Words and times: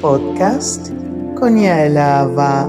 podcast 0.00 0.88
con 1.38 1.58
Yaelava. 1.58 2.68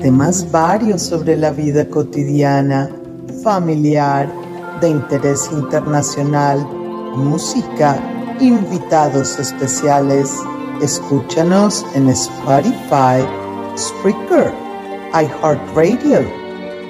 Temas 0.00 0.50
varios 0.50 1.02
sobre 1.02 1.36
la 1.36 1.50
vida 1.50 1.86
cotidiana, 1.88 2.90
familiar, 3.42 4.28
de 4.80 4.88
interés 4.88 5.48
internacional, 5.52 6.66
música, 7.14 8.00
invitados 8.40 9.38
especiales. 9.38 10.34
Escúchanos 10.80 11.84
en 11.94 12.08
Spotify, 12.08 13.22
Spreaker, 13.76 14.52
iHeartRadio, 15.12 16.20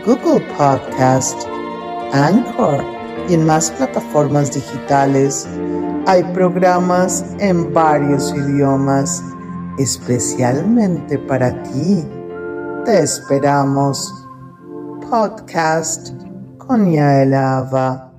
Google 0.06 0.40
Podcast, 0.56 1.42
Anchor 2.12 2.82
y 3.28 3.34
en 3.34 3.44
más 3.44 3.70
plataformas 3.72 4.54
digitales. 4.54 5.46
Hay 6.04 6.24
programas 6.34 7.24
en 7.38 7.72
varios 7.72 8.34
idiomas, 8.34 9.22
especialmente 9.78 11.16
para 11.16 11.62
ti. 11.62 12.04
Te 12.84 12.98
esperamos. 12.98 14.12
Podcast 15.08 16.10
con 16.58 16.92
Yael 16.92 17.32
Ava. 17.34 18.12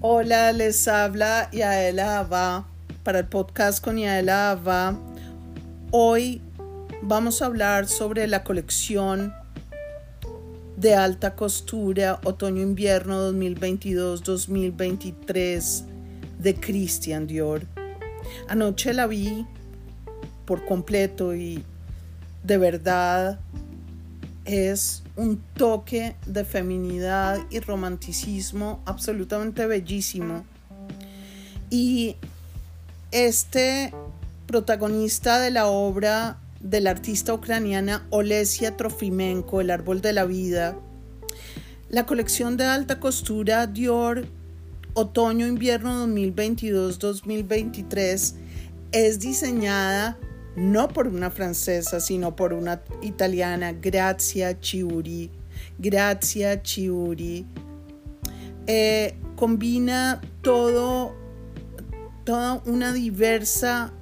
Hola, 0.00 0.52
les 0.52 0.86
habla 0.86 1.50
Yael 1.50 1.98
Ava 1.98 2.66
para 3.02 3.18
el 3.18 3.26
podcast 3.26 3.82
con 3.82 3.96
Yael 3.98 4.28
Ava. 4.28 4.94
Hoy 5.90 6.40
vamos 7.02 7.40
a 7.40 7.46
hablar 7.46 7.88
sobre 7.88 8.26
la 8.26 8.44
colección 8.44 9.32
de 10.76 10.94
alta 10.94 11.34
costura 11.34 12.20
otoño-invierno 12.24 13.32
2022-2023 13.32 15.84
de 16.38 16.54
Christian 16.54 17.26
Dior. 17.26 17.62
Anoche 18.48 18.94
la 18.94 19.06
vi 19.06 19.46
por 20.44 20.66
completo 20.66 21.34
y 21.34 21.64
de 22.42 22.58
verdad 22.58 23.40
es 24.44 25.02
un 25.16 25.42
toque 25.54 26.16
de 26.26 26.44
feminidad 26.44 27.38
y 27.50 27.60
romanticismo 27.60 28.82
absolutamente 28.86 29.66
bellísimo. 29.66 30.44
Y 31.68 32.16
este 33.10 33.92
protagonista 34.46 35.40
de 35.40 35.50
la 35.50 35.66
obra 35.66 36.38
de 36.60 36.80
la 36.80 36.90
artista 36.90 37.34
ucraniana 37.34 38.06
Olesia 38.10 38.76
Trofimenko, 38.76 39.60
El 39.60 39.70
árbol 39.70 40.00
de 40.00 40.12
la 40.12 40.26
vida. 40.26 40.78
La 41.88 42.06
colección 42.06 42.56
de 42.56 42.62
alta 42.64 43.00
costura 43.00 43.66
Dior 43.66 44.28
Otoño-Invierno 44.94 46.06
2022-2023 46.06 48.34
es 48.92 49.20
diseñada 49.20 50.18
no 50.56 50.88
por 50.88 51.06
una 51.08 51.30
francesa, 51.30 52.00
sino 52.00 52.34
por 52.36 52.52
una 52.52 52.82
italiana, 53.02 53.72
Grazia 53.72 54.60
Chiuri. 54.60 55.30
Grazia 55.78 56.62
Chiuri. 56.62 57.46
Eh, 58.66 59.16
combina 59.36 60.20
todo, 60.42 61.14
toda 62.24 62.60
una 62.66 62.92
diversa 62.92 63.94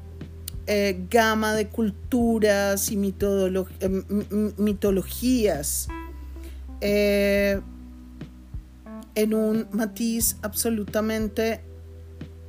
eh, 0.71 1.07
gama 1.09 1.55
de 1.55 1.69
culturas 1.69 2.91
y 2.91 2.97
eh, 2.99 4.03
mitologías 4.59 5.89
eh, 6.83 7.59
en 9.15 9.33
un 9.33 9.67
matiz 9.73 10.37
absolutamente 10.43 11.63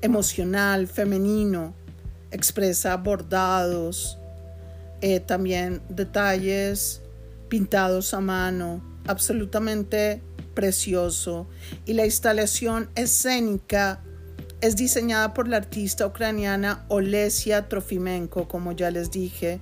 emocional, 0.01 0.87
femenino, 0.87 1.73
expresa 2.31 2.97
bordados, 2.97 4.17
también 5.25 5.81
detalles 5.87 7.01
pintados 7.47 8.13
a 8.13 8.19
mano, 8.19 8.83
absolutamente 9.07 10.21
precioso, 10.53 11.47
y 11.85 11.93
la 11.93 12.03
instalación 12.03 12.89
escénica 12.95 14.01
es 14.61 14.75
diseñada 14.75 15.33
por 15.33 15.47
la 15.47 15.57
artista 15.57 16.05
ucraniana 16.05 16.85
Olesia 16.89 17.69
Trofimenko, 17.69 18.47
como 18.47 18.73
ya 18.73 18.91
les 18.91 19.11
dije, 19.11 19.61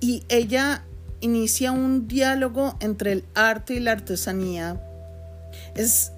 y 0.00 0.24
ella 0.28 0.84
inicia 1.20 1.72
un 1.72 2.06
diálogo 2.06 2.76
entre 2.80 3.12
el 3.12 3.24
arte 3.34 3.74
y 3.74 3.80
la 3.80 3.92
artesanía. 3.92 4.80
Es 5.74 6.12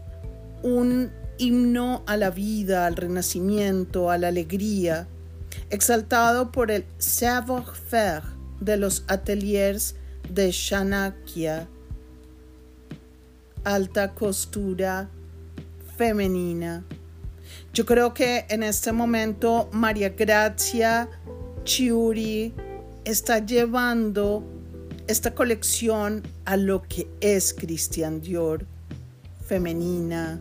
un 0.62 1.12
himno 1.38 2.02
a 2.06 2.16
la 2.16 2.30
vida, 2.30 2.86
al 2.86 2.96
renacimiento, 2.96 4.10
a 4.10 4.18
la 4.18 4.28
alegría, 4.28 5.06
exaltado 5.70 6.50
por 6.50 6.70
el 6.70 6.84
savoir-faire 6.98 8.24
de 8.60 8.76
los 8.76 9.04
ateliers 9.06 9.94
de 10.28 10.50
Shanakia, 10.50 11.68
alta 13.64 14.14
costura 14.14 15.08
femenina. 15.96 16.84
Yo 17.72 17.86
creo 17.86 18.14
que 18.14 18.46
en 18.48 18.62
este 18.62 18.92
momento 18.92 19.68
María 19.72 20.10
Gracia 20.10 21.08
Chiuri 21.64 22.54
está 23.04 23.44
llevando 23.44 24.42
esta 25.06 25.34
colección 25.34 26.22
a 26.44 26.56
lo 26.56 26.82
que 26.82 27.08
es 27.20 27.54
Christian 27.54 28.20
Dior, 28.20 28.66
femenina, 29.46 30.40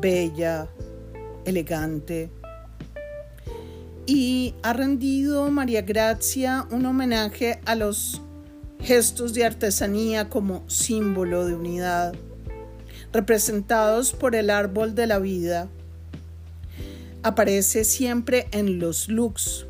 bella, 0.00 0.68
elegante. 1.44 2.30
Y 4.06 4.54
ha 4.62 4.72
rendido 4.72 5.50
María 5.50 5.82
Gracia 5.82 6.66
un 6.70 6.84
homenaje 6.84 7.60
a 7.64 7.74
los 7.74 8.20
gestos 8.80 9.32
de 9.32 9.44
artesanía 9.44 10.28
como 10.28 10.68
símbolo 10.68 11.46
de 11.46 11.54
unidad, 11.54 12.14
representados 13.12 14.12
por 14.12 14.34
el 14.34 14.50
árbol 14.50 14.94
de 14.94 15.06
la 15.06 15.18
vida 15.18 15.68
aparece 17.24 17.84
siempre 17.84 18.48
en 18.52 18.78
los 18.78 19.08
looks, 19.08 19.64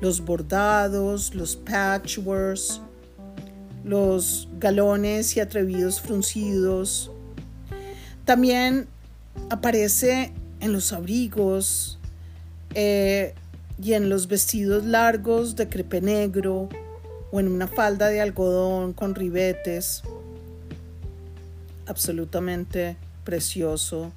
los 0.00 0.24
bordados, 0.24 1.34
los 1.34 1.56
patchworks, 1.56 2.80
los 3.84 4.48
galones 4.58 5.36
y 5.36 5.40
atrevidos 5.40 6.00
fruncidos. 6.00 7.12
También 8.24 8.88
aparece 9.50 10.32
en 10.60 10.72
los 10.72 10.94
abrigos 10.94 11.98
eh, 12.74 13.34
y 13.80 13.92
en 13.92 14.08
los 14.08 14.26
vestidos 14.26 14.86
largos 14.86 15.54
de 15.54 15.68
crepe 15.68 16.00
negro 16.00 16.70
o 17.30 17.40
en 17.40 17.48
una 17.48 17.68
falda 17.68 18.08
de 18.08 18.22
algodón 18.22 18.94
con 18.94 19.14
ribetes. 19.14 20.02
Absolutamente 21.86 22.96
precioso 23.24 24.12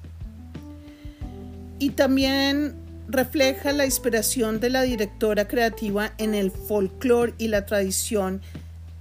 y 1.82 1.90
también 1.90 2.76
refleja 3.08 3.72
la 3.72 3.84
inspiración 3.84 4.60
de 4.60 4.70
la 4.70 4.82
directora 4.82 5.48
creativa 5.48 6.12
en 6.16 6.32
el 6.32 6.52
folclore 6.52 7.34
y 7.38 7.48
la 7.48 7.66
tradición 7.66 8.40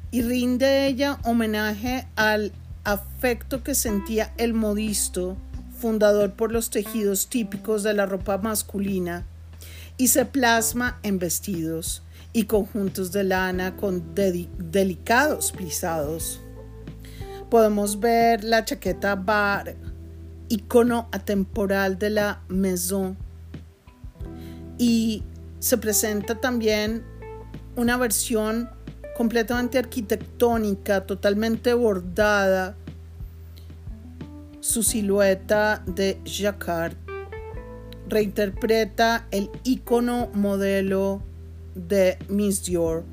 y 0.10 0.24
rinde 0.24 0.88
ella 0.88 1.20
homenaje 1.24 2.08
al 2.16 2.52
afecto 2.84 3.62
que 3.64 3.76
sentía 3.76 4.34
el 4.38 4.56
modisto, 4.56 5.38
fundador 5.78 6.34
por 6.34 6.52
los 6.52 6.72
tejidos 6.72 7.30
típicos 7.30 7.84
de 7.84 7.94
la 7.94 8.08
ropa 8.08 8.40
masculina, 8.40 9.28
y 9.98 10.08
se 10.08 10.26
plasma 10.26 11.00
en 11.04 11.20
vestidos 11.20 12.02
y 12.34 12.46
conjuntos 12.46 13.12
de 13.12 13.26
lana 13.26 13.78
con 13.78 14.16
delicados 14.16 15.52
plisados. 15.52 16.42
Podemos 17.52 18.00
ver 18.00 18.44
la 18.44 18.66
chaqueta 18.66 19.14
bar 19.14 19.76
icono 20.52 21.08
atemporal 21.12 21.98
de 21.98 22.10
la 22.10 22.42
maison. 22.50 23.18
Y 24.78 25.24
se 25.60 25.78
presenta 25.78 26.42
también 26.42 27.04
una 27.76 27.98
versión 27.98 28.70
completamente 29.16 29.78
arquitectónica, 29.78 31.06
totalmente 31.06 31.74
bordada, 31.74 32.76
su 34.60 34.84
silueta 34.84 35.84
de 35.86 36.20
jacquard. 36.26 36.96
Reinterpreta 38.08 39.28
el 39.32 39.50
icono 39.64 40.30
modelo 40.34 41.24
de 41.76 42.18
Miss 42.28 42.66
Dior, 42.66 43.06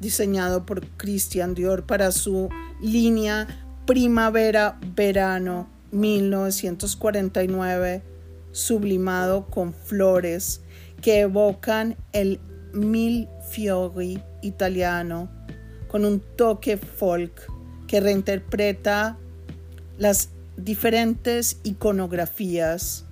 diseñado 0.00 0.64
por 0.64 0.86
Christian 0.96 1.54
Dior 1.54 1.84
para 1.84 2.12
su 2.12 2.48
línea 2.80 3.48
primavera-verano 3.84 5.75
1949, 5.92 8.02
sublimado 8.52 9.46
con 9.46 9.72
flores 9.72 10.60
que 11.02 11.20
evocan 11.20 11.96
el 12.12 12.40
mil 12.72 13.28
fiori 13.50 14.22
italiano, 14.42 15.30
con 15.88 16.04
un 16.04 16.20
toque 16.20 16.76
folk 16.76 17.50
que 17.86 18.00
reinterpreta 18.00 19.18
las 19.98 20.30
diferentes 20.56 21.60
iconografías. 21.62 23.04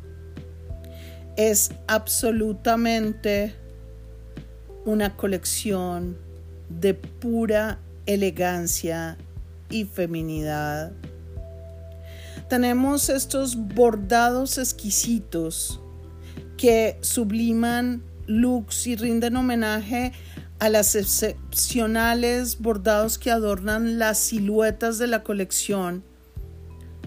Es 1.37 1.73
absolutamente 1.87 3.55
una 4.85 5.17
colección 5.17 6.17
de 6.69 6.95
pura 6.95 7.79
elegancia 8.07 9.17
y 9.71 9.85
feminidad. 9.85 10.93
Tenemos 12.49 13.09
estos 13.09 13.57
bordados 13.57 14.59
exquisitos 14.59 15.81
que 16.57 16.99
subliman 17.01 18.03
looks 18.27 18.87
y 18.87 18.97
rinden 18.97 19.37
homenaje 19.37 20.13
a 20.59 20.69
las 20.69 20.95
excepcionales 20.95 22.59
bordados 22.61 23.19
que 23.19 23.31
adornan 23.31 23.99
las 23.99 24.19
siluetas 24.19 24.99
de 24.99 25.07
la 25.07 25.23
colección 25.23 26.05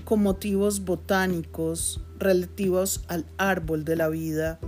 con 0.06 0.22
motivos 0.22 0.86
botánicos 0.86 2.02
relativos 2.20 3.04
al 3.08 3.26
árbol 3.38 3.84
de 3.86 3.96
la 3.96 4.10
vida. 4.10 4.60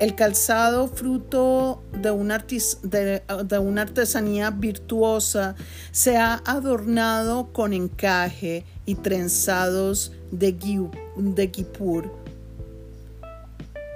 El 0.00 0.14
calzado, 0.14 0.88
fruto 0.88 1.84
de 2.00 2.10
una, 2.10 2.38
de, 2.82 3.58
una, 3.60 3.82
artesanía 3.82 4.50
virtuosa, 4.50 5.56
se 5.92 6.16
ha 6.16 6.40
adornado 6.46 7.52
con 7.52 7.74
encaje 7.74 8.64
y 8.90 8.96
trenzados 8.96 10.10
de, 10.32 10.50
de 11.16 11.46
guipur. 11.46 12.12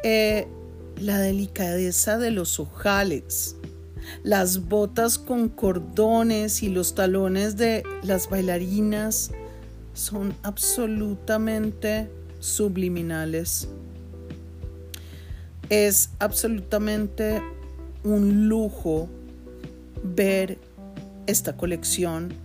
Eh, 0.05 0.47
la 1.01 1.19
delicadeza 1.19 2.17
de 2.17 2.31
los 2.31 2.61
ojales, 2.61 3.57
las 4.23 4.69
botas 4.69 5.19
con 5.19 5.49
cordones 5.49 6.63
y 6.63 6.69
los 6.69 6.95
talones 6.95 7.57
de 7.57 7.83
las 8.05 8.31
bailarinas 8.31 9.33
son 9.95 10.33
absolutamente 10.45 12.09
subliminales. 12.39 13.67
Es 15.71 16.11
absolutamente 16.21 17.43
un 18.05 18.49
lujo 18.49 19.09
ver 20.05 20.57
esta 21.27 21.57
colección. 21.57 22.44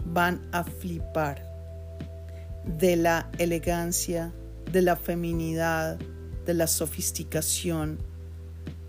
Van 0.06 0.40
a 0.52 0.64
flipar 0.64 1.52
de 2.78 2.96
la 2.96 3.28
elegancia, 3.36 4.32
de 4.72 4.80
la 4.80 4.96
feminidad, 4.96 5.98
de 6.46 6.54
la 6.54 6.66
sofisticación, 6.66 7.98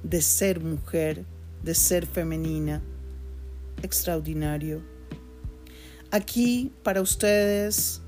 de 0.03 0.21
ser 0.21 0.62
mujer, 0.62 1.25
de 1.62 1.75
ser 1.75 2.06
femenina. 2.06 2.81
Extraordinario. 3.81 4.94
Aquí 6.12 6.72
para 6.84 7.02
ustedes 7.02 8.02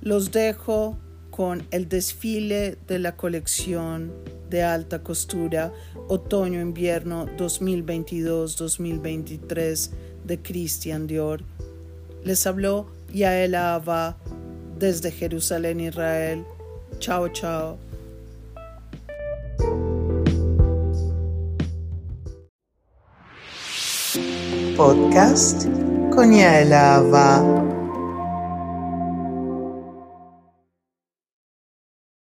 los 0.00 0.32
dejo 0.32 0.98
con 1.30 1.66
el 1.70 1.88
desfile 1.88 2.76
de 2.86 2.98
la 2.98 3.16
colección 3.16 4.12
de 4.50 4.62
alta 4.62 5.02
costura 5.02 5.72
otoño-invierno 6.08 7.26
2022-2023 7.36 9.90
de 10.24 10.42
Christian 10.42 11.06
Dior. 11.06 11.44
Les 12.24 12.46
habló 12.46 12.90
Yael 13.12 13.54
Ava 13.54 14.16
desde 14.78 15.12
Jerusalén, 15.12 15.80
Israel. 15.80 16.44
Chao, 16.98 17.28
chao. 17.28 17.78
Podcast 24.76 25.66
con 26.10 26.32
Yael 26.32 26.72